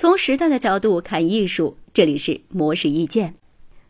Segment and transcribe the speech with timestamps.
[0.00, 3.34] 从时代的角度看艺术，这里是模式意见。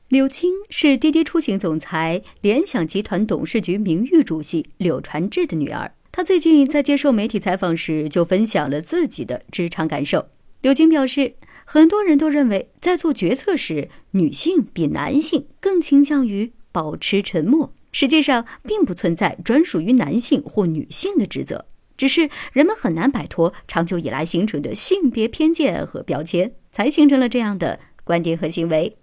[0.09, 5.93] 柳青是滴滴出行总裁、联想集团董事局名誉主席柳传志的女儿。
[6.11, 10.27] 她最近在接受媒体采访时，就分享了自己的职场感受。
[10.63, 11.35] 柳青表示，
[11.65, 17.73] 很多人都认为，在做决策时，女性比男性更倾向于保持沉默。
[17.93, 21.67] 实际上，并不存在专属于男性或女性的职责。
[22.01, 28.97] 只是人们很难摆脱长久以来形成的性别偏见和标签，才形成了这样的观点和行为。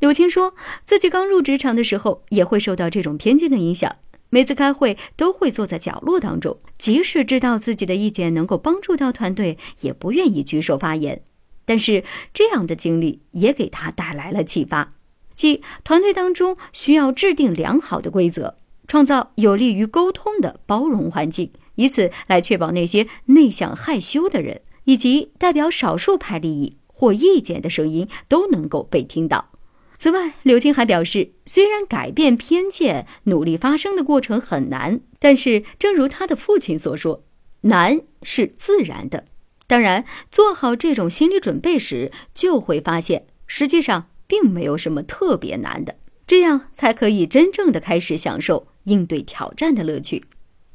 [0.00, 0.52] 柳青说
[0.84, 3.94] 自己刚入职场的时候，也会受到这种偏见的影响。
[4.30, 11.22] 每次开会都会坐在角落当中，即使知道自己的意见能够帮助到团队，也不愿意举手发言。
[11.64, 12.02] 但是
[12.34, 14.94] 这样的经历也给他带来了启发，
[15.36, 18.56] 即团队当中需要制定良好的规则，
[18.90, 21.52] 创造有利于沟通的包容环境。
[21.76, 29.52] 以此来确保那些内向害羞的人以及代表少数派利益或意见的声音都能够被听到。
[29.96, 37.22] 此外，刘青还表示，虽然改变偏见努力发生的过程很难，但是正如他的父亲所说，
[37.60, 39.26] 难是自然的。
[39.68, 45.94] 当然，做好这种心理准备时，就会发现实际上并没有什么特别难的，
[46.26, 50.24] 这样才可以真正的开始享受应对挑战的乐趣。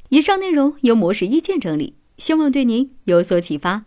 [0.08, 3.84] 以上内容由模式一见整理，希望对您有所启发。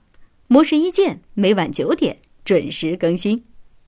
[0.48, 3.44] 模式一见每晚九点准时更新。